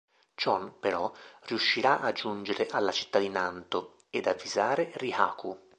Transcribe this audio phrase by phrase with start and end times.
[0.35, 1.13] Chon, però,
[1.43, 5.55] riuscirà a giungere alla città di Nanto ed avvisare Rihaku.